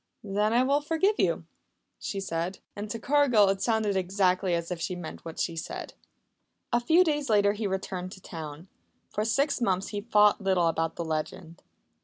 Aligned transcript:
"Then 0.23 0.51
I 0.51 0.63
will 0.63 0.81
forgive 0.81 1.19
you," 1.19 1.45
she 1.99 2.19
said. 2.19 2.57
And 2.75 2.89
to 2.89 2.97
Cargill 2.97 3.49
it 3.49 3.61
sounded 3.61 3.95
exactly 3.95 4.55
as 4.55 4.71
if 4.71 4.81
she 4.81 4.95
meant 4.95 5.23
what 5.23 5.39
she 5.39 5.55
said. 5.55 5.93
A 6.73 6.79
few 6.79 7.03
days 7.03 7.29
later 7.29 7.53
he 7.53 7.67
returned 7.67 8.11
to 8.13 8.19
town. 8.21 8.67
For 9.11 9.23
six 9.23 9.61
months 9.61 9.89
he 9.89 10.01
thought 10.01 10.41
little 10.41 10.65
about 10.65 10.95
the 10.95 11.05
legend. 11.05 11.61